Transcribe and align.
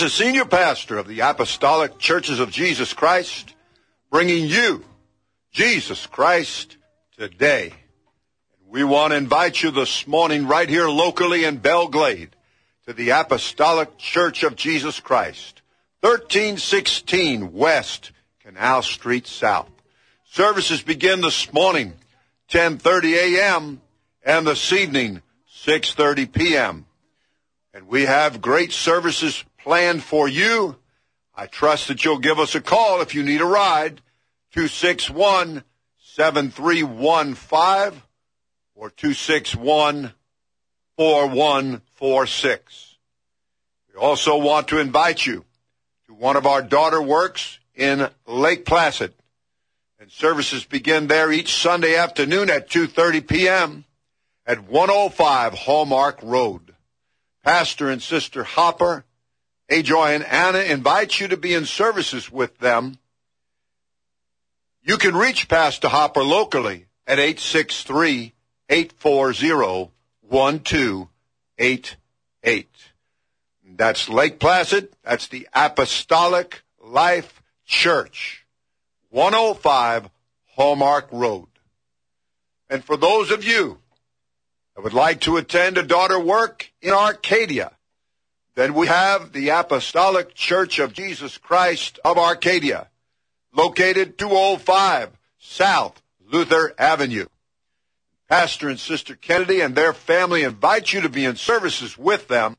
Is 0.00 0.14
Senior 0.14 0.44
Pastor 0.44 0.96
of 0.96 1.08
the 1.08 1.20
Apostolic 1.20 1.98
Churches 1.98 2.38
of 2.38 2.52
Jesus 2.52 2.92
Christ, 2.92 3.54
bringing 4.12 4.46
you 4.46 4.84
Jesus 5.50 6.06
Christ 6.06 6.76
today. 7.16 7.72
We 8.68 8.84
want 8.84 9.10
to 9.10 9.16
invite 9.16 9.60
you 9.60 9.72
this 9.72 10.06
morning 10.06 10.46
right 10.46 10.68
here 10.68 10.88
locally 10.88 11.42
in 11.42 11.56
Belle 11.56 11.88
Glade 11.88 12.36
to 12.86 12.92
the 12.92 13.10
Apostolic 13.10 13.98
Church 13.98 14.44
of 14.44 14.54
Jesus 14.54 15.00
Christ, 15.00 15.62
1316 16.02 17.52
West 17.52 18.12
Canal 18.38 18.82
Street 18.82 19.26
South. 19.26 19.70
Services 20.30 20.80
begin 20.80 21.22
this 21.22 21.52
morning, 21.52 21.94
10:30 22.50 23.14
a.m. 23.14 23.80
and 24.22 24.46
this 24.46 24.72
evening, 24.72 25.22
6:30 25.64 26.32
p.m. 26.32 26.86
And 27.74 27.88
we 27.88 28.02
have 28.02 28.40
great 28.40 28.70
services 28.70 29.44
planned 29.68 30.02
for 30.02 30.26
you. 30.26 30.74
I 31.34 31.44
trust 31.44 31.88
that 31.88 32.02
you'll 32.02 32.20
give 32.20 32.38
us 32.38 32.54
a 32.54 32.60
call 32.62 33.02
if 33.02 33.14
you 33.14 33.22
need 33.22 33.42
a 33.42 33.44
ride, 33.44 34.00
261 34.52 35.62
7315 35.98 38.00
or 38.74 38.88
261 38.88 40.14
4146. 40.96 42.96
We 43.92 44.00
also 44.00 44.38
want 44.38 44.68
to 44.68 44.80
invite 44.80 45.26
you 45.26 45.44
to 46.06 46.14
one 46.14 46.36
of 46.36 46.46
our 46.46 46.62
daughter 46.62 47.02
works 47.02 47.58
in 47.74 48.08
Lake 48.26 48.64
Placid. 48.64 49.12
And 50.00 50.10
services 50.10 50.64
begin 50.64 51.08
there 51.08 51.30
each 51.30 51.60
Sunday 51.60 51.94
afternoon 51.94 52.48
at 52.48 52.70
2.30 52.70 53.28
p.m. 53.28 53.84
at 54.46 54.66
105 54.66 55.52
Hallmark 55.52 56.20
Road. 56.22 56.74
Pastor 57.44 57.90
and 57.90 58.00
Sister 58.00 58.44
Hopper, 58.44 59.04
Ajoy 59.70 60.14
and 60.14 60.24
Anna 60.24 60.60
invite 60.60 61.20
you 61.20 61.28
to 61.28 61.36
be 61.36 61.52
in 61.54 61.66
services 61.66 62.32
with 62.32 62.56
them. 62.58 62.98
You 64.82 64.96
can 64.96 65.14
reach 65.14 65.46
Pastor 65.48 65.88
Hopper 65.88 66.22
locally 66.22 66.86
at 67.06 67.18
863 67.18 68.32
840 68.70 69.90
1288. 70.22 72.66
That's 73.76 74.08
Lake 74.08 74.40
Placid. 74.40 74.88
That's 75.04 75.28
the 75.28 75.46
Apostolic 75.52 76.62
Life 76.82 77.42
Church. 77.66 78.46
105 79.10 80.08
Hallmark 80.56 81.08
Road. 81.12 81.48
And 82.70 82.82
for 82.84 82.96
those 82.96 83.30
of 83.30 83.44
you 83.44 83.78
that 84.74 84.82
would 84.82 84.94
like 84.94 85.20
to 85.20 85.36
attend 85.36 85.78
a 85.78 85.82
daughter 85.82 86.18
work 86.18 86.70
in 86.82 86.92
Arcadia, 86.92 87.72
then 88.58 88.74
we 88.74 88.88
have 88.88 89.30
the 89.30 89.50
Apostolic 89.50 90.34
Church 90.34 90.80
of 90.80 90.92
Jesus 90.92 91.38
Christ 91.38 92.00
of 92.04 92.18
Arcadia, 92.18 92.88
located 93.52 94.18
205 94.18 95.16
South 95.38 96.02
Luther 96.26 96.74
Avenue. 96.76 97.26
Pastor 98.28 98.68
and 98.68 98.80
Sister 98.80 99.14
Kennedy 99.14 99.60
and 99.60 99.76
their 99.76 99.92
family 99.92 100.42
invite 100.42 100.92
you 100.92 101.02
to 101.02 101.08
be 101.08 101.24
in 101.24 101.36
services 101.36 101.96
with 101.96 102.26
them 102.26 102.56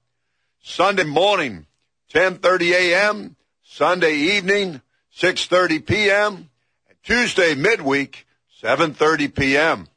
Sunday 0.64 1.04
morning, 1.04 1.66
10:30 2.14 2.72
a.m., 2.72 3.36
Sunday 3.62 4.16
evening, 4.16 4.82
6:30 5.14 5.86
p.m., 5.86 6.50
and 6.88 6.98
Tuesday 7.04 7.56
midweek, 7.56 8.26
7:30 8.64 9.36
p.m. 9.36 9.90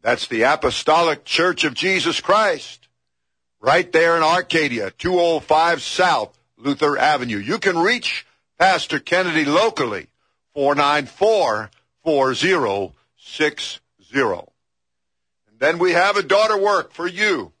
That's 0.00 0.28
the 0.28 0.44
Apostolic 0.44 1.26
Church 1.26 1.64
of 1.64 1.74
Jesus 1.74 2.22
Christ, 2.22 2.87
right 3.60 3.90
there 3.92 4.16
in 4.16 4.22
Arcadia, 4.22 4.90
205 4.92 5.82
South 5.82 6.38
Luther 6.56 6.96
Avenue. 6.98 7.38
You 7.38 7.58
can 7.58 7.78
reach 7.78 8.26
Pastor 8.58 8.98
Kennedy 8.98 9.44
locally, 9.44 10.08
494 10.54 11.70
4060. 12.02 13.80
And 14.20 15.58
then 15.58 15.78
we 15.78 15.92
have 15.92 16.16
a 16.16 16.22
daughter 16.22 16.56
work 16.56 16.92
for 16.92 17.06
you 17.06 17.52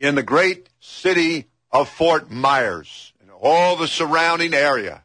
in 0.00 0.14
the 0.16 0.22
great 0.22 0.68
city 0.80 1.46
of 1.70 1.88
Fort 1.88 2.30
Myers 2.30 3.12
and 3.20 3.30
all 3.30 3.76
the 3.76 3.86
surrounding 3.86 4.54
area. 4.54 5.04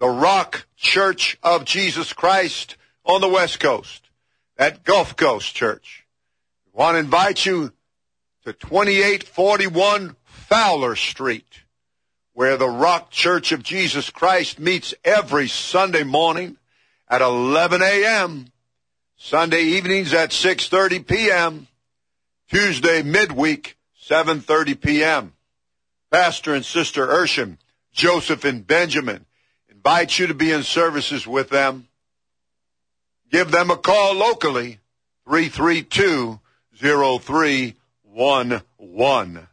The 0.00 0.08
Rock 0.08 0.66
Church 0.76 1.38
of 1.42 1.64
Jesus 1.64 2.12
Christ 2.12 2.76
on 3.04 3.20
the 3.20 3.28
West 3.28 3.60
Coast, 3.60 4.10
that 4.56 4.82
Gulf 4.82 5.16
Coast 5.16 5.54
Church. 5.54 6.04
We 6.66 6.72
want 6.78 6.96
to 6.96 6.98
invite 6.98 7.46
you 7.46 7.72
to 8.44 8.52
2841 8.52 10.16
Fowler 10.24 10.96
Street, 10.96 11.62
where 12.32 12.56
the 12.56 12.68
Rock 12.68 13.10
Church 13.10 13.52
of 13.52 13.62
Jesus 13.62 14.10
Christ 14.10 14.58
meets 14.58 14.94
every 15.04 15.46
Sunday 15.46 16.02
morning 16.02 16.56
at 17.08 17.22
11 17.22 17.82
a.m., 17.82 18.46
Sunday 19.16 19.62
evenings 19.62 20.12
at 20.12 20.30
6.30 20.30 21.06
p.m., 21.06 21.68
Tuesday 22.48 23.02
midweek, 23.02 23.76
7.30 24.08 24.80
p.m. 24.80 25.32
Pastor 26.10 26.54
and 26.54 26.64
Sister 26.64 27.06
Ursham, 27.06 27.58
Joseph 27.92 28.44
and 28.44 28.66
Benjamin 28.66 29.24
invite 29.70 30.18
you 30.18 30.26
to 30.26 30.34
be 30.34 30.50
in 30.50 30.64
services 30.64 31.26
with 31.26 31.48
them. 31.48 31.86
Give 33.30 33.50
them 33.50 33.70
a 33.70 33.76
call 33.76 34.14
locally, 34.14 34.80
332-0311. 38.16 39.48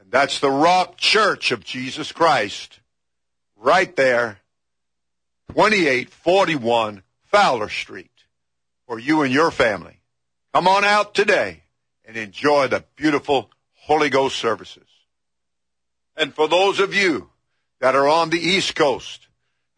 And 0.00 0.10
that's 0.10 0.40
the 0.40 0.50
Rock 0.50 0.96
Church 0.96 1.50
of 1.52 1.64
Jesus 1.64 2.12
Christ, 2.12 2.80
right 3.56 3.94
there, 3.96 4.38
2841 5.48 7.02
Fowler 7.24 7.68
Street, 7.68 8.10
for 8.86 8.98
you 8.98 9.22
and 9.22 9.32
your 9.32 9.50
family. 9.50 10.00
Come 10.54 10.68
on 10.68 10.84
out 10.84 11.14
today 11.14 11.62
and 12.04 12.16
enjoy 12.16 12.68
the 12.68 12.84
beautiful 12.96 13.50
Holy 13.74 14.10
Ghost 14.10 14.36
services. 14.36 14.88
And 16.16 16.34
for 16.34 16.48
those 16.48 16.80
of 16.80 16.94
you 16.94 17.30
that 17.80 17.94
are 17.94 18.08
on 18.08 18.30
the 18.30 18.38
East 18.38 18.74
Coast, 18.74 19.28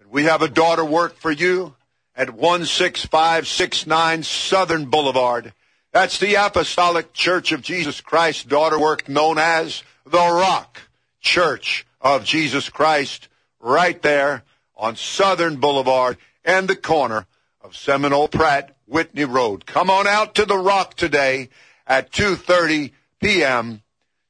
we 0.08 0.24
have 0.24 0.40
a 0.40 0.48
daughter 0.48 0.84
work 0.84 1.16
for 1.16 1.30
you 1.30 1.74
at 2.14 2.28
16569 2.28 4.22
Southern 4.22 4.86
Boulevard. 4.86 5.52
That's 5.92 6.18
the 6.18 6.34
Apostolic 6.34 7.14
Church 7.14 7.50
of 7.50 7.62
Jesus 7.62 8.02
Christ 8.02 8.46
daughter 8.48 8.78
work 8.78 9.08
known 9.08 9.38
as 9.38 9.82
the 10.04 10.18
Rock 10.18 10.82
Church 11.22 11.86
of 11.98 12.24
Jesus 12.24 12.68
Christ 12.68 13.28
right 13.58 14.00
there 14.02 14.42
on 14.76 14.96
Southern 14.96 15.56
Boulevard 15.56 16.18
and 16.44 16.68
the 16.68 16.76
corner 16.76 17.26
of 17.62 17.74
Seminole 17.74 18.28
Pratt 18.28 18.76
Whitney 18.86 19.24
Road. 19.24 19.64
Come 19.64 19.88
on 19.88 20.06
out 20.06 20.34
to 20.34 20.44
the 20.44 20.58
Rock 20.58 20.94
today 20.94 21.48
at 21.86 22.12
2.30 22.12 22.92
p.m. 23.18 23.80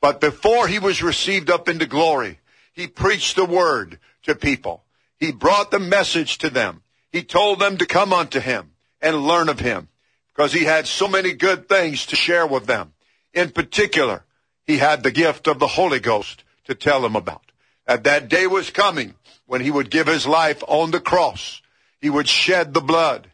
But 0.00 0.20
before 0.20 0.66
he 0.66 0.78
was 0.78 1.02
received 1.02 1.50
up 1.50 1.68
into 1.68 1.86
glory, 1.86 2.40
he 2.72 2.86
preached 2.86 3.36
the 3.36 3.44
word 3.44 3.98
to 4.22 4.34
people. 4.34 4.82
He 5.20 5.32
brought 5.32 5.70
the 5.70 5.78
message 5.78 6.38
to 6.38 6.50
them. 6.50 6.82
He 7.12 7.22
told 7.22 7.60
them 7.60 7.76
to 7.76 7.86
come 7.86 8.12
unto 8.12 8.40
him 8.40 8.72
and 9.02 9.26
learn 9.26 9.50
of 9.50 9.60
him 9.60 9.88
because 10.34 10.52
he 10.52 10.64
had 10.64 10.86
so 10.86 11.06
many 11.06 11.34
good 11.34 11.68
things 11.68 12.06
to 12.06 12.16
share 12.16 12.46
with 12.46 12.66
them. 12.66 12.94
In 13.34 13.50
particular, 13.50 14.24
he 14.66 14.78
had 14.78 15.02
the 15.02 15.10
gift 15.10 15.46
of 15.46 15.58
the 15.58 15.66
Holy 15.66 16.00
Ghost 16.00 16.42
to 16.64 16.74
tell 16.74 17.02
them 17.02 17.16
about. 17.16 17.42
That 17.86 18.04
that 18.04 18.28
day 18.28 18.46
was 18.46 18.70
coming 18.70 19.14
when 19.46 19.60
he 19.60 19.70
would 19.70 19.90
give 19.90 20.06
his 20.06 20.26
life 20.26 20.62
on 20.66 20.90
the 20.90 21.00
cross. 21.00 21.60
He 22.00 22.08
would 22.08 22.28
shed 22.28 22.72
the 22.72 22.80
blood 22.80 23.28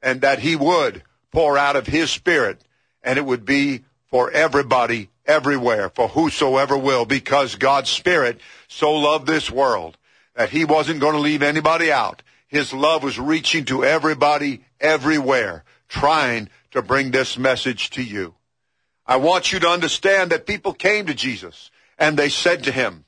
and 0.00 0.22
that 0.22 0.38
he 0.38 0.56
would 0.56 1.02
pour 1.32 1.58
out 1.58 1.76
of 1.76 1.86
his 1.86 2.10
spirit 2.10 2.60
and 3.02 3.18
it 3.18 3.26
would 3.26 3.44
be 3.44 3.84
for 4.06 4.30
everybody 4.30 5.10
everywhere 5.26 5.90
for 5.90 6.08
whosoever 6.08 6.78
will 6.78 7.04
because 7.04 7.56
God's 7.56 7.90
spirit 7.90 8.40
so 8.68 8.92
loved 8.92 9.26
this 9.26 9.50
world 9.50 9.98
that 10.36 10.50
he 10.50 10.64
wasn't 10.64 11.00
going 11.00 11.14
to 11.14 11.20
leave 11.20 11.42
anybody 11.42 11.90
out. 11.90 12.22
His 12.46 12.72
love 12.72 13.02
was 13.02 13.18
reaching 13.18 13.64
to 13.66 13.84
everybody 13.84 14.62
everywhere 14.80 15.64
trying 15.88 16.48
to 16.72 16.82
bring 16.82 17.10
this 17.10 17.38
message 17.38 17.90
to 17.90 18.02
you. 18.02 18.34
I 19.06 19.16
want 19.16 19.52
you 19.52 19.60
to 19.60 19.68
understand 19.68 20.30
that 20.30 20.46
people 20.46 20.72
came 20.72 21.06
to 21.06 21.14
Jesus 21.14 21.70
and 21.98 22.16
they 22.16 22.28
said 22.28 22.64
to 22.64 22.72
him, 22.72 23.04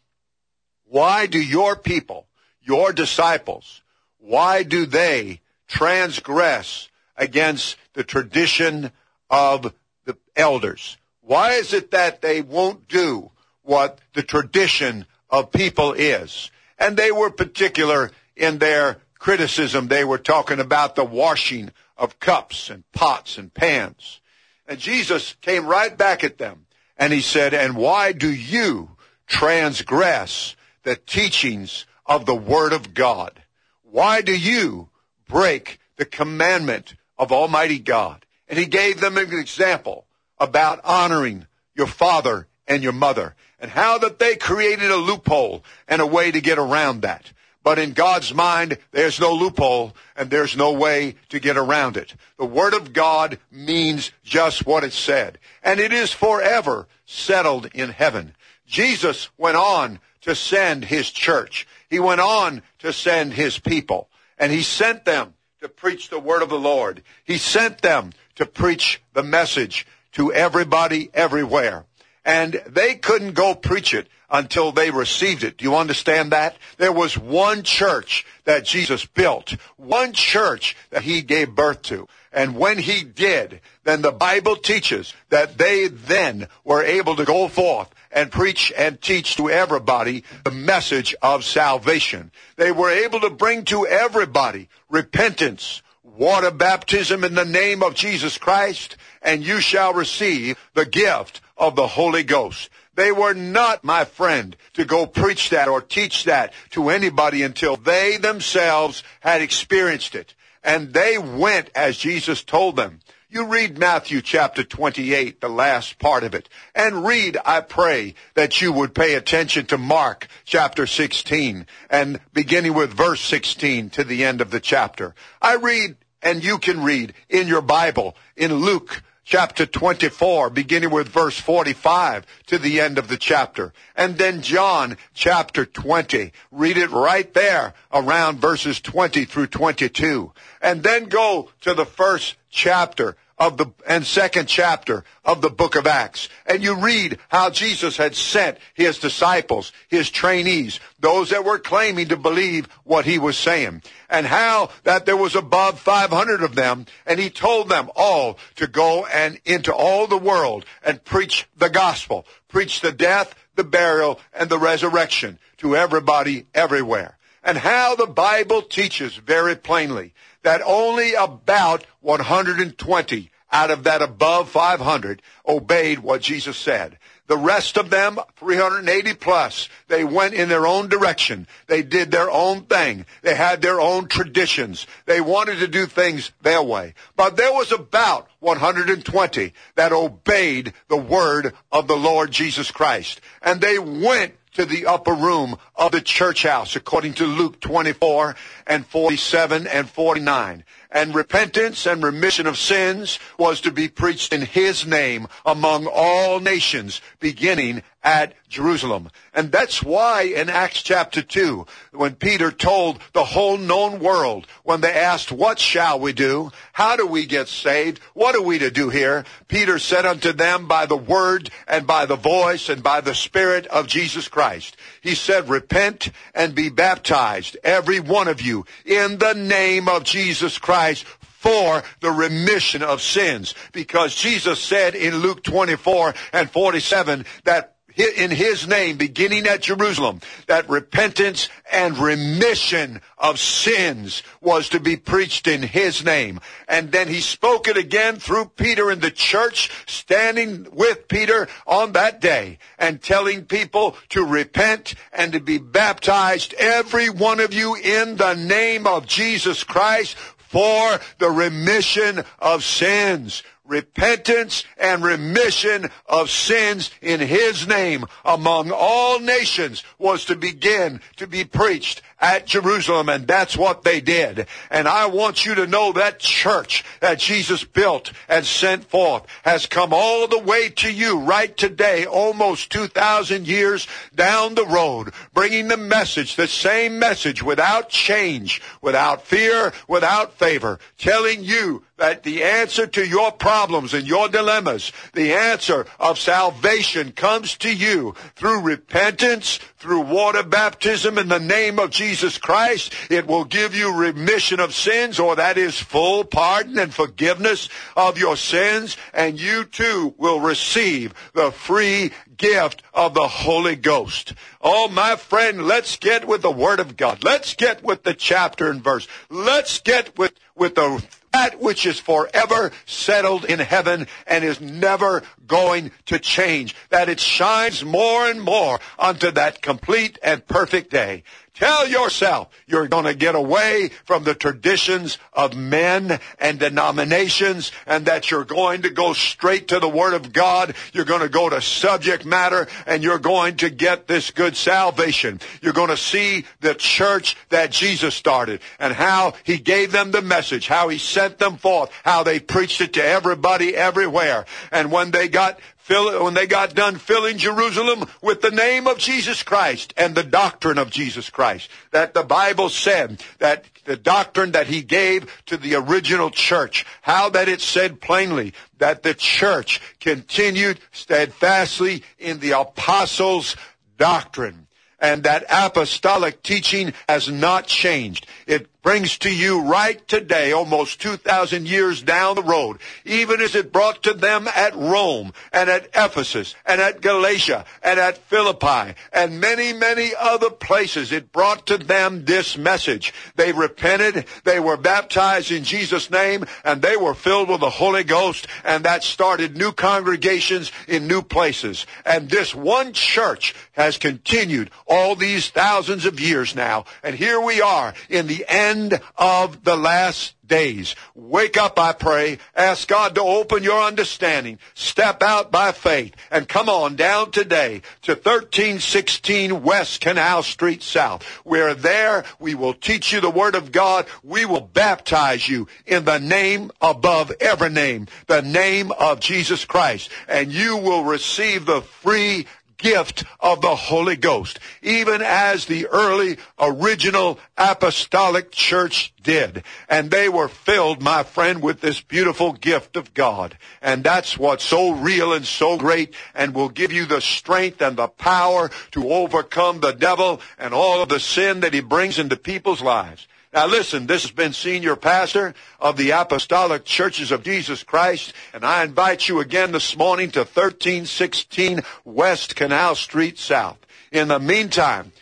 why 0.84 1.26
do 1.26 1.40
your 1.40 1.76
people, 1.76 2.26
your 2.62 2.92
disciples, 2.92 3.82
why 4.18 4.62
do 4.62 4.86
they 4.86 5.40
transgress 5.66 6.88
against 7.16 7.76
the 7.92 8.04
tradition 8.04 8.90
of 9.28 9.74
the 10.06 10.16
elders? 10.34 10.96
Why 11.20 11.52
is 11.52 11.74
it 11.74 11.90
that 11.90 12.22
they 12.22 12.40
won't 12.40 12.88
do 12.88 13.30
what 13.62 13.98
the 14.14 14.22
tradition 14.22 15.04
of 15.28 15.52
people 15.52 15.92
is? 15.92 16.50
And 16.78 16.96
they 16.96 17.10
were 17.10 17.30
particular 17.30 18.10
in 18.36 18.58
their 18.58 18.98
criticism. 19.18 19.88
They 19.88 20.04
were 20.04 20.18
talking 20.18 20.60
about 20.60 20.94
the 20.94 21.04
washing 21.04 21.72
of 21.96 22.20
cups 22.20 22.70
and 22.70 22.84
pots 22.92 23.38
and 23.38 23.52
pans. 23.52 24.20
And 24.66 24.78
Jesus 24.78 25.34
came 25.40 25.66
right 25.66 25.96
back 25.96 26.22
at 26.22 26.38
them 26.38 26.66
and 26.96 27.12
he 27.12 27.20
said, 27.20 27.54
and 27.54 27.76
why 27.76 28.12
do 28.12 28.32
you 28.32 28.90
transgress 29.26 30.56
the 30.82 30.96
teachings 30.96 31.86
of 32.06 32.26
the 32.26 32.34
Word 32.34 32.72
of 32.72 32.94
God? 32.94 33.42
Why 33.82 34.20
do 34.22 34.36
you 34.36 34.88
break 35.26 35.78
the 35.96 36.04
commandment 36.04 36.94
of 37.18 37.32
Almighty 37.32 37.78
God? 37.78 38.24
And 38.48 38.58
he 38.58 38.66
gave 38.66 39.00
them 39.00 39.16
an 39.16 39.32
example 39.32 40.06
about 40.38 40.80
honoring 40.84 41.46
your 41.74 41.86
father 41.86 42.46
and 42.66 42.82
your 42.82 42.92
mother 42.92 43.34
and 43.60 43.70
how 43.70 43.98
that 43.98 44.18
they 44.18 44.36
created 44.36 44.90
a 44.90 44.96
loophole 44.96 45.64
and 45.86 46.00
a 46.00 46.06
way 46.06 46.30
to 46.30 46.40
get 46.40 46.58
around 46.58 47.02
that. 47.02 47.32
But 47.64 47.78
in 47.78 47.92
God's 47.92 48.32
mind, 48.32 48.78
there's 48.92 49.20
no 49.20 49.34
loophole 49.34 49.94
and 50.16 50.30
there's 50.30 50.56
no 50.56 50.72
way 50.72 51.16
to 51.28 51.40
get 51.40 51.58
around 51.58 51.96
it. 51.96 52.14
The 52.38 52.46
Word 52.46 52.72
of 52.72 52.92
God 52.92 53.38
means 53.50 54.10
just 54.24 54.64
what 54.64 54.84
it 54.84 54.92
said. 54.92 55.38
And 55.62 55.80
it 55.80 55.92
is 55.92 56.12
forever 56.12 56.86
settled 57.04 57.66
in 57.74 57.90
heaven. 57.90 58.34
Jesus 58.66 59.28
went 59.36 59.56
on 59.56 59.98
to 60.22 60.34
send 60.34 60.84
His 60.84 61.10
church. 61.10 61.66
He 61.90 61.98
went 61.98 62.20
on 62.20 62.62
to 62.78 62.92
send 62.92 63.34
His 63.34 63.58
people. 63.58 64.08
And 64.38 64.52
He 64.52 64.62
sent 64.62 65.04
them 65.04 65.34
to 65.60 65.68
preach 65.68 66.08
the 66.08 66.20
Word 66.20 66.42
of 66.42 66.48
the 66.48 66.58
Lord. 66.58 67.02
He 67.24 67.38
sent 67.38 67.82
them 67.82 68.12
to 68.36 68.46
preach 68.46 69.02
the 69.12 69.22
message 69.22 69.86
to 70.12 70.32
everybody 70.32 71.10
everywhere. 71.12 71.84
And 72.28 72.62
they 72.66 72.94
couldn't 72.94 73.32
go 73.32 73.54
preach 73.54 73.94
it 73.94 74.06
until 74.28 74.70
they 74.70 74.90
received 74.90 75.44
it. 75.44 75.56
Do 75.56 75.64
you 75.64 75.74
understand 75.74 76.32
that? 76.32 76.56
There 76.76 76.92
was 76.92 77.16
one 77.16 77.62
church 77.62 78.26
that 78.44 78.66
Jesus 78.66 79.06
built, 79.06 79.56
one 79.78 80.12
church 80.12 80.76
that 80.90 81.04
he 81.04 81.22
gave 81.22 81.54
birth 81.54 81.80
to. 81.84 82.06
And 82.30 82.54
when 82.54 82.76
he 82.76 83.02
did, 83.02 83.62
then 83.84 84.02
the 84.02 84.12
Bible 84.12 84.56
teaches 84.56 85.14
that 85.30 85.56
they 85.56 85.88
then 85.88 86.48
were 86.64 86.82
able 86.82 87.16
to 87.16 87.24
go 87.24 87.48
forth 87.48 87.88
and 88.12 88.30
preach 88.30 88.70
and 88.76 89.00
teach 89.00 89.36
to 89.36 89.48
everybody 89.48 90.22
the 90.44 90.50
message 90.50 91.14
of 91.22 91.46
salvation. 91.46 92.30
They 92.56 92.72
were 92.72 92.90
able 92.90 93.20
to 93.20 93.30
bring 93.30 93.64
to 93.66 93.86
everybody 93.86 94.68
repentance, 94.90 95.80
water 96.04 96.50
baptism 96.50 97.24
in 97.24 97.34
the 97.34 97.46
name 97.46 97.82
of 97.82 97.94
Jesus 97.94 98.36
Christ, 98.36 98.98
and 99.22 99.42
you 99.42 99.60
shall 99.62 99.94
receive 99.94 100.58
the 100.74 100.84
gift 100.84 101.40
of 101.58 101.76
the 101.76 101.86
Holy 101.86 102.22
Ghost. 102.22 102.70
They 102.94 103.12
were 103.12 103.34
not, 103.34 103.84
my 103.84 104.04
friend, 104.04 104.56
to 104.74 104.84
go 104.84 105.06
preach 105.06 105.50
that 105.50 105.68
or 105.68 105.80
teach 105.80 106.24
that 106.24 106.52
to 106.70 106.88
anybody 106.88 107.42
until 107.42 107.76
they 107.76 108.16
themselves 108.16 109.02
had 109.20 109.42
experienced 109.42 110.14
it. 110.14 110.34
And 110.64 110.92
they 110.92 111.18
went 111.18 111.70
as 111.74 111.96
Jesus 111.96 112.42
told 112.42 112.76
them. 112.76 113.00
You 113.30 113.44
read 113.44 113.76
Matthew 113.76 114.22
chapter 114.22 114.64
28, 114.64 115.40
the 115.40 115.50
last 115.50 115.98
part 115.98 116.24
of 116.24 116.34
it, 116.34 116.48
and 116.74 117.04
read, 117.04 117.36
I 117.44 117.60
pray, 117.60 118.14
that 118.32 118.62
you 118.62 118.72
would 118.72 118.94
pay 118.94 119.14
attention 119.14 119.66
to 119.66 119.76
Mark 119.76 120.28
chapter 120.46 120.86
16 120.86 121.66
and 121.90 122.20
beginning 122.32 122.72
with 122.72 122.90
verse 122.90 123.20
16 123.20 123.90
to 123.90 124.04
the 124.04 124.24
end 124.24 124.40
of 124.40 124.50
the 124.50 124.60
chapter. 124.60 125.14
I 125.42 125.56
read, 125.56 125.96
and 126.22 126.42
you 126.42 126.58
can 126.58 126.82
read 126.82 127.12
in 127.28 127.48
your 127.48 127.60
Bible 127.60 128.16
in 128.34 128.54
Luke 128.54 129.02
chapter 129.28 129.66
24, 129.66 130.48
beginning 130.48 130.88
with 130.88 131.06
verse 131.06 131.38
45 131.38 132.24
to 132.46 132.56
the 132.56 132.80
end 132.80 132.96
of 132.96 133.08
the 133.08 133.16
chapter. 133.18 133.74
And 133.94 134.16
then 134.16 134.40
John 134.40 134.96
chapter 135.12 135.66
20. 135.66 136.32
Read 136.50 136.78
it 136.78 136.90
right 136.90 137.30
there 137.34 137.74
around 137.92 138.40
verses 138.40 138.80
20 138.80 139.26
through 139.26 139.48
22. 139.48 140.32
And 140.62 140.82
then 140.82 141.04
go 141.04 141.50
to 141.60 141.74
the 141.74 141.84
first 141.84 142.36
chapter 142.48 143.18
of 143.38 143.56
the, 143.56 143.66
and 143.86 144.04
second 144.04 144.46
chapter 144.46 145.04
of 145.24 145.40
the 145.40 145.50
book 145.50 145.76
of 145.76 145.86
Acts. 145.86 146.28
And 146.46 146.62
you 146.62 146.76
read 146.76 147.18
how 147.28 147.50
Jesus 147.50 147.96
had 147.96 148.14
sent 148.14 148.58
his 148.74 148.98
disciples, 148.98 149.72
his 149.88 150.10
trainees, 150.10 150.80
those 150.98 151.30
that 151.30 151.44
were 151.44 151.58
claiming 151.58 152.08
to 152.08 152.16
believe 152.16 152.66
what 152.84 153.04
he 153.04 153.18
was 153.18 153.38
saying. 153.38 153.82
And 154.10 154.26
how 154.26 154.70
that 154.84 155.06
there 155.06 155.16
was 155.16 155.36
above 155.36 155.78
500 155.78 156.42
of 156.42 156.54
them. 156.54 156.86
And 157.06 157.20
he 157.20 157.30
told 157.30 157.68
them 157.68 157.90
all 157.94 158.38
to 158.56 158.66
go 158.66 159.06
and 159.06 159.40
into 159.44 159.72
all 159.72 160.06
the 160.06 160.18
world 160.18 160.64
and 160.82 161.04
preach 161.04 161.46
the 161.56 161.70
gospel. 161.70 162.26
Preach 162.48 162.80
the 162.80 162.92
death, 162.92 163.34
the 163.54 163.64
burial, 163.64 164.18
and 164.32 164.48
the 164.48 164.58
resurrection 164.58 165.38
to 165.58 165.76
everybody 165.76 166.46
everywhere 166.54 167.17
and 167.48 167.56
how 167.56 167.96
the 167.96 168.06
Bible 168.06 168.60
teaches 168.60 169.16
very 169.16 169.56
plainly 169.56 170.12
that 170.42 170.60
only 170.66 171.14
about 171.14 171.82
120 172.02 173.30
out 173.50 173.70
of 173.70 173.84
that 173.84 174.02
above 174.02 174.50
500 174.50 175.22
obeyed 175.46 176.00
what 176.00 176.20
Jesus 176.20 176.58
said. 176.58 176.98
The 177.26 177.38
rest 177.38 177.78
of 177.78 177.88
them, 177.88 178.18
380 178.36 179.14
plus, 179.14 179.70
they 179.86 180.04
went 180.04 180.34
in 180.34 180.50
their 180.50 180.66
own 180.66 180.90
direction. 180.90 181.46
They 181.68 181.82
did 181.82 182.10
their 182.10 182.30
own 182.30 182.64
thing. 182.64 183.06
They 183.22 183.34
had 183.34 183.62
their 183.62 183.80
own 183.80 184.08
traditions. 184.08 184.86
They 185.06 185.22
wanted 185.22 185.60
to 185.60 185.68
do 185.68 185.86
things 185.86 186.30
their 186.42 186.62
way. 186.62 186.92
But 187.16 187.38
there 187.38 187.52
was 187.54 187.72
about 187.72 188.28
120 188.40 189.54
that 189.76 189.92
obeyed 189.92 190.74
the 190.88 190.98
word 190.98 191.54
of 191.72 191.88
the 191.88 191.96
Lord 191.96 192.30
Jesus 192.30 192.70
Christ. 192.70 193.22
And 193.40 193.62
they 193.62 193.78
went 193.78 194.34
to 194.58 194.64
the 194.64 194.86
upper 194.86 195.14
room 195.14 195.56
of 195.76 195.92
the 195.92 196.00
church 196.00 196.42
house, 196.42 196.74
according 196.74 197.14
to 197.14 197.24
Luke 197.24 197.60
24 197.60 198.34
and 198.66 198.84
47 198.84 199.68
and 199.68 199.88
49. 199.88 200.64
And 200.90 201.14
repentance 201.14 201.86
and 201.86 202.02
remission 202.02 202.46
of 202.46 202.56
sins 202.56 203.18
was 203.36 203.60
to 203.60 203.70
be 203.70 203.88
preached 203.88 204.32
in 204.32 204.40
his 204.40 204.86
name 204.86 205.28
among 205.44 205.86
all 205.86 206.40
nations, 206.40 207.02
beginning 207.20 207.82
at 208.02 208.32
Jerusalem. 208.48 209.10
And 209.34 209.52
that's 209.52 209.82
why 209.82 210.22
in 210.22 210.48
Acts 210.48 210.82
chapter 210.82 211.20
2, 211.20 211.66
when 211.92 212.14
Peter 212.14 212.50
told 212.50 213.00
the 213.12 213.24
whole 213.24 213.58
known 213.58 214.00
world, 214.00 214.46
when 214.62 214.80
they 214.80 214.92
asked, 214.92 215.30
what 215.30 215.58
shall 215.58 216.00
we 216.00 216.14
do? 216.14 216.50
How 216.72 216.96
do 216.96 217.06
we 217.06 217.26
get 217.26 217.48
saved? 217.48 217.98
What 218.14 218.34
are 218.34 218.40
we 218.40 218.58
to 218.60 218.70
do 218.70 218.88
here? 218.88 219.26
Peter 219.48 219.78
said 219.78 220.06
unto 220.06 220.32
them 220.32 220.68
by 220.68 220.86
the 220.86 220.96
word 220.96 221.50
and 221.66 221.86
by 221.86 222.06
the 222.06 222.16
voice 222.16 222.70
and 222.70 222.82
by 222.82 223.02
the 223.02 223.14
spirit 223.14 223.66
of 223.66 223.88
Jesus 223.88 224.26
Christ. 224.28 224.76
He 225.02 225.14
said, 225.14 225.50
repent 225.50 226.10
and 226.34 226.54
be 226.54 226.70
baptized, 226.70 227.58
every 227.62 228.00
one 228.00 228.28
of 228.28 228.40
you, 228.40 228.64
in 228.86 229.18
the 229.18 229.34
name 229.34 229.86
of 229.88 230.04
Jesus 230.04 230.56
Christ 230.56 230.77
for 231.20 231.82
the 232.00 232.10
remission 232.10 232.82
of 232.82 233.00
sins. 233.00 233.54
Because 233.72 234.14
Jesus 234.14 234.60
said 234.60 234.94
in 234.94 235.18
Luke 235.18 235.42
24 235.42 236.14
and 236.32 236.50
47 236.50 237.24
that 237.44 237.74
in 237.98 238.30
his 238.30 238.68
name, 238.68 238.96
beginning 238.96 239.46
at 239.46 239.62
Jerusalem, 239.62 240.20
that 240.46 240.68
repentance 240.68 241.48
and 241.72 241.98
remission 241.98 243.00
of 243.16 243.40
sins 243.40 244.22
was 244.40 244.68
to 244.68 244.80
be 244.80 244.96
preached 244.96 245.48
in 245.48 245.62
his 245.62 246.04
name. 246.04 246.40
And 246.68 246.92
then 246.92 247.08
he 247.08 247.20
spoke 247.20 247.66
it 247.66 247.76
again 247.76 248.16
through 248.16 248.52
Peter 248.56 248.90
in 248.90 249.00
the 249.00 249.10
church, 249.10 249.70
standing 249.86 250.68
with 250.70 251.08
Peter 251.08 251.48
on 251.66 251.92
that 251.92 252.20
day 252.20 252.58
and 252.78 253.02
telling 253.02 253.46
people 253.46 253.96
to 254.10 254.24
repent 254.24 254.94
and 255.12 255.32
to 255.32 255.40
be 255.40 255.58
baptized, 255.58 256.54
every 256.54 257.10
one 257.10 257.40
of 257.40 257.52
you 257.52 257.74
in 257.74 258.16
the 258.16 258.34
name 258.34 258.86
of 258.86 259.06
Jesus 259.06 259.64
Christ 259.64 260.16
for 260.48 260.98
the 261.18 261.30
remission 261.30 262.24
of 262.38 262.64
sins. 262.64 263.42
Repentance 263.66 264.64
and 264.78 265.04
remission 265.04 265.90
of 266.06 266.30
sins 266.30 266.90
in 267.02 267.20
his 267.20 267.68
name 267.68 268.06
among 268.24 268.70
all 268.70 269.20
nations 269.20 269.84
was 269.98 270.24
to 270.24 270.36
begin 270.36 271.02
to 271.16 271.26
be 271.26 271.44
preached 271.44 272.00
at 272.20 272.46
Jerusalem, 272.46 273.08
and 273.08 273.26
that's 273.26 273.56
what 273.56 273.82
they 273.82 274.00
did. 274.00 274.46
And 274.70 274.88
I 274.88 275.06
want 275.06 275.46
you 275.46 275.54
to 275.54 275.66
know 275.66 275.92
that 275.92 276.18
church 276.18 276.84
that 277.00 277.18
Jesus 277.18 277.62
built 277.64 278.12
and 278.28 278.44
sent 278.44 278.84
forth 278.84 279.24
has 279.44 279.66
come 279.66 279.92
all 279.92 280.26
the 280.26 280.38
way 280.38 280.68
to 280.68 280.92
you 280.92 281.20
right 281.20 281.56
today, 281.56 282.06
almost 282.06 282.70
2,000 282.72 283.46
years 283.46 283.86
down 284.14 284.54
the 284.54 284.66
road, 284.66 285.12
bringing 285.32 285.68
the 285.68 285.76
message, 285.76 286.34
the 286.34 286.48
same 286.48 286.98
message 286.98 287.42
without 287.42 287.88
change, 287.88 288.60
without 288.82 289.24
fear, 289.24 289.72
without 289.86 290.32
favor, 290.34 290.78
telling 290.98 291.44
you 291.44 291.84
that 291.98 292.22
the 292.22 292.44
answer 292.44 292.86
to 292.86 293.06
your 293.06 293.32
problems 293.32 293.92
and 293.92 294.06
your 294.06 294.28
dilemmas, 294.28 294.92
the 295.14 295.32
answer 295.32 295.84
of 295.98 296.18
salvation 296.18 297.10
comes 297.10 297.56
to 297.56 297.74
you 297.74 298.14
through 298.36 298.60
repentance, 298.60 299.58
through 299.78 300.00
water 300.00 300.44
baptism 300.44 301.18
in 301.18 301.28
the 301.28 301.40
name 301.40 301.78
of 301.78 301.90
Jesus 301.90 302.07
Christ. 302.38 302.94
It 303.10 303.26
will 303.26 303.44
give 303.44 303.74
you 303.74 303.94
remission 303.94 304.60
of 304.60 304.74
sins, 304.74 305.18
or 305.18 305.36
that 305.36 305.58
is 305.58 305.78
full 305.78 306.24
pardon 306.24 306.78
and 306.78 306.92
forgiveness 306.92 307.68
of 307.96 308.18
your 308.18 308.36
sins, 308.36 308.96
and 309.12 309.40
you 309.40 309.64
too 309.64 310.14
will 310.16 310.40
receive 310.40 311.14
the 311.34 311.50
free 311.50 312.12
gift 312.36 312.82
of 312.94 313.14
the 313.14 313.28
Holy 313.28 313.76
Ghost. 313.76 314.34
Oh, 314.60 314.88
my 314.88 315.16
friend, 315.16 315.66
let's 315.66 315.96
get 315.96 316.26
with 316.26 316.42
the 316.42 316.50
Word 316.50 316.80
of 316.80 316.96
God. 316.96 317.24
Let's 317.24 317.54
get 317.54 317.82
with 317.82 318.04
the 318.04 318.14
chapter 318.14 318.70
and 318.70 318.82
verse. 318.82 319.06
Let's 319.28 319.80
get 319.80 320.16
with, 320.16 320.32
with 320.56 320.76
the 320.76 321.02
that 321.32 321.60
which 321.60 321.86
is 321.86 322.00
forever 322.00 322.72
settled 322.86 323.44
in 323.44 323.58
heaven 323.58 324.06
and 324.26 324.44
is 324.44 324.60
never 324.60 325.22
going 325.46 325.90
to 326.06 326.18
change, 326.18 326.74
that 326.90 327.08
it 327.08 327.20
shines 327.20 327.84
more 327.84 328.28
and 328.28 328.40
more 328.40 328.80
unto 328.98 329.30
that 329.32 329.62
complete 329.62 330.18
and 330.22 330.46
perfect 330.46 330.90
day. 330.90 331.22
Tell 331.58 331.88
yourself 331.88 332.48
you're 332.68 332.86
going 332.86 333.06
to 333.06 333.14
get 333.14 333.34
away 333.34 333.90
from 334.04 334.22
the 334.22 334.34
traditions 334.34 335.18
of 335.32 335.56
men 335.56 336.20
and 336.38 336.60
denominations 336.60 337.72
and 337.84 338.06
that 338.06 338.30
you're 338.30 338.44
going 338.44 338.82
to 338.82 338.90
go 338.90 339.12
straight 339.12 339.66
to 339.68 339.80
the 339.80 339.88
Word 339.88 340.14
of 340.14 340.32
God. 340.32 340.76
You're 340.92 341.04
going 341.04 341.22
to 341.22 341.28
go 341.28 341.48
to 341.48 341.60
subject 341.60 342.24
matter 342.24 342.68
and 342.86 343.02
you're 343.02 343.18
going 343.18 343.56
to 343.56 343.70
get 343.70 344.06
this 344.06 344.30
good 344.30 344.56
salvation. 344.56 345.40
You're 345.60 345.72
going 345.72 345.88
to 345.88 345.96
see 345.96 346.44
the 346.60 346.76
church 346.76 347.36
that 347.48 347.72
Jesus 347.72 348.14
started 348.14 348.60
and 348.78 348.92
how 348.92 349.34
He 349.42 349.58
gave 349.58 349.90
them 349.90 350.12
the 350.12 350.22
message, 350.22 350.68
how 350.68 350.90
He 350.90 350.98
sent 350.98 351.38
them 351.38 351.56
forth, 351.56 351.90
how 352.04 352.22
they 352.22 352.38
preached 352.38 352.80
it 352.80 352.92
to 352.92 353.04
everybody 353.04 353.74
everywhere. 353.74 354.46
And 354.70 354.92
when 354.92 355.10
they 355.10 355.26
got 355.26 355.58
fill, 355.88 356.22
when 356.22 356.34
they 356.34 356.46
got 356.46 356.74
done 356.74 356.96
filling 356.96 357.38
Jerusalem 357.38 358.04
with 358.20 358.42
the 358.42 358.50
name 358.50 358.86
of 358.86 358.98
Jesus 358.98 359.42
Christ 359.42 359.94
and 359.96 360.14
the 360.14 360.22
doctrine 360.22 360.76
of 360.76 360.90
Jesus 360.90 361.30
Christ. 361.30 361.70
That 361.92 362.12
the 362.12 362.22
Bible 362.22 362.68
said 362.68 363.24
that 363.38 363.64
the 363.86 363.96
doctrine 363.96 364.52
that 364.52 364.66
he 364.66 364.82
gave 364.82 365.32
to 365.46 365.56
the 365.56 365.76
original 365.76 366.30
church, 366.30 366.84
how 367.00 367.30
that 367.30 367.48
it 367.48 367.62
said 367.62 368.02
plainly 368.02 368.52
that 368.76 369.02
the 369.02 369.14
church 369.14 369.80
continued 369.98 370.78
steadfastly 370.92 372.04
in 372.18 372.38
the 372.40 372.50
apostles' 372.52 373.56
doctrine 373.96 374.66
and 375.00 375.22
that 375.22 375.44
apostolic 375.48 376.42
teaching 376.42 376.92
has 377.08 377.28
not 377.28 377.66
changed. 377.66 378.26
It 378.46 378.77
brings 378.82 379.18
to 379.18 379.34
you 379.34 379.62
right 379.62 380.06
today, 380.06 380.52
almost 380.52 381.00
2,000 381.00 381.66
years 381.66 382.00
down 382.00 382.36
the 382.36 382.42
road, 382.42 382.78
even 383.04 383.40
as 383.40 383.54
it 383.54 383.72
brought 383.72 384.02
to 384.04 384.14
them 384.14 384.48
at 384.54 384.74
Rome 384.76 385.32
and 385.52 385.68
at 385.68 385.88
Ephesus 385.94 386.54
and 386.64 386.80
at 386.80 387.00
Galatia 387.00 387.64
and 387.82 387.98
at 387.98 388.18
Philippi 388.18 388.94
and 389.12 389.40
many, 389.40 389.72
many 389.72 390.12
other 390.18 390.50
places. 390.50 391.12
It 391.12 391.32
brought 391.32 391.66
to 391.66 391.78
them 391.78 392.24
this 392.24 392.56
message. 392.56 393.12
They 393.34 393.52
repented, 393.52 394.26
they 394.44 394.60
were 394.60 394.76
baptized 394.76 395.50
in 395.50 395.64
Jesus' 395.64 396.10
name, 396.10 396.46
and 396.64 396.80
they 396.80 396.96
were 396.96 397.14
filled 397.14 397.48
with 397.48 397.60
the 397.60 397.70
Holy 397.70 398.04
Ghost, 398.04 398.46
and 398.64 398.84
that 398.84 399.02
started 399.02 399.56
new 399.56 399.72
congregations 399.72 400.70
in 400.86 401.08
new 401.08 401.22
places. 401.22 401.84
And 402.06 402.30
this 402.30 402.54
one 402.54 402.92
church 402.92 403.54
has 403.72 403.98
continued 403.98 404.70
all 404.86 405.16
these 405.16 405.50
thousands 405.50 406.06
of 406.06 406.20
years 406.20 406.54
now, 406.54 406.84
and 407.02 407.16
here 407.16 407.40
we 407.40 407.60
are 407.60 407.92
in 408.08 408.28
the 408.28 408.44
end 408.48 408.67
end 408.68 409.00
of 409.16 409.64
the 409.64 409.76
last 409.76 410.34
days. 410.46 410.96
Wake 411.14 411.56
up, 411.56 411.78
I 411.78 411.92
pray. 411.92 412.38
Ask 412.56 412.88
God 412.88 413.14
to 413.14 413.20
open 413.20 413.62
your 413.62 413.80
understanding. 413.82 414.58
Step 414.74 415.22
out 415.22 415.52
by 415.52 415.72
faith 415.72 416.14
and 416.30 416.48
come 416.48 416.68
on 416.68 416.96
down 416.96 417.30
today 417.30 417.82
to 418.02 418.12
1316 418.12 419.62
West 419.62 420.00
Canal 420.00 420.42
Street 420.42 420.82
South. 420.82 421.24
We're 421.44 421.74
there 421.74 422.24
we 422.40 422.54
will 422.54 422.74
teach 422.74 423.12
you 423.12 423.20
the 423.20 423.30
Word 423.30 423.54
of 423.54 423.70
God. 423.70 424.06
We 424.24 424.44
will 424.46 424.62
baptize 424.62 425.48
you 425.48 425.68
in 425.86 426.04
the 426.04 426.18
name 426.18 426.70
above 426.80 427.32
every 427.40 427.70
name, 427.70 428.08
the 428.26 428.42
name 428.42 428.90
of 428.92 429.20
Jesus 429.20 429.64
Christ. 429.64 430.10
And 430.26 430.50
you 430.50 430.76
will 430.78 431.04
receive 431.04 431.66
the 431.66 431.82
free 431.82 432.46
gift 432.78 433.24
of 433.40 433.60
the 433.60 433.76
Holy 433.76 434.16
Ghost, 434.16 434.58
even 434.82 435.20
as 435.22 435.66
the 435.66 435.86
early 435.88 436.38
original 436.58 437.38
apostolic 437.56 438.50
church 438.50 439.12
did. 439.22 439.64
And 439.88 440.10
they 440.10 440.28
were 440.28 440.48
filled, 440.48 441.02
my 441.02 441.22
friend, 441.22 441.62
with 441.62 441.80
this 441.80 442.00
beautiful 442.00 442.52
gift 442.52 442.96
of 442.96 443.12
God. 443.12 443.58
And 443.82 444.02
that's 444.02 444.38
what's 444.38 444.64
so 444.64 444.92
real 444.92 445.32
and 445.32 445.44
so 445.44 445.76
great 445.76 446.14
and 446.34 446.54
will 446.54 446.70
give 446.70 446.92
you 446.92 447.04
the 447.04 447.20
strength 447.20 447.82
and 447.82 447.96
the 447.96 448.08
power 448.08 448.70
to 448.92 449.12
overcome 449.12 449.80
the 449.80 449.92
devil 449.92 450.40
and 450.58 450.72
all 450.72 451.02
of 451.02 451.08
the 451.08 451.20
sin 451.20 451.60
that 451.60 451.74
he 451.74 451.80
brings 451.80 452.18
into 452.18 452.36
people's 452.36 452.80
lives. 452.80 453.26
Now 453.52 453.66
listen, 453.66 454.06
this 454.06 454.22
has 454.22 454.30
been 454.30 454.52
Senior 454.52 454.94
Pastor 454.94 455.54
of 455.80 455.96
the 455.96 456.10
Apostolic 456.10 456.84
Churches 456.84 457.32
of 457.32 457.42
Jesus 457.42 457.82
Christ, 457.82 458.34
and 458.52 458.62
I 458.62 458.84
invite 458.84 459.26
you 459.26 459.40
again 459.40 459.72
this 459.72 459.96
morning 459.96 460.30
to 460.32 460.40
1316 460.40 461.80
West 462.04 462.56
Canal 462.56 462.94
Street 462.94 463.38
South. 463.38 463.78
In 464.12 464.28
the 464.28 464.38
meantime, 464.38 465.12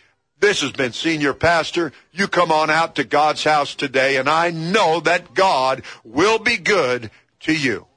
this 0.41 0.59
has 0.61 0.73
been 0.73 0.91
Senior 0.91 1.33
Pastor. 1.33 1.93
You 2.11 2.27
come 2.27 2.51
on 2.51 2.69
out 2.69 2.95
to 2.95 3.05
God's 3.05 3.45
house 3.45 3.75
today, 3.75 4.17
and 4.17 4.27
I 4.27 4.51
know 4.51 4.99
that 4.99 5.33
God 5.33 5.83
will 6.03 6.37
be 6.37 6.57
good 6.57 7.09
to 7.41 7.53
you. 7.53 7.87